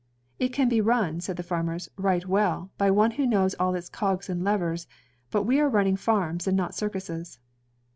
"It 0.39 0.49
can 0.51 0.67
be 0.67 0.81
run," 0.81 1.19
said 1.21 1.37
the 1.37 1.43
farmers, 1.43 1.87
"right 1.95 2.25
well, 2.25 2.71
by 2.79 2.89
one 2.89 3.11
who 3.11 3.27
knows 3.27 3.53
all 3.59 3.75
its 3.75 3.87
cogs 3.87 4.29
and 4.29 4.43
levers, 4.43 4.87
but 5.29 5.43
we 5.43 5.59
are 5.59 5.69
running 5.69 5.95
farms 5.95 6.47
and 6.47 6.57
not 6.57 6.73
circuses." 6.73 7.37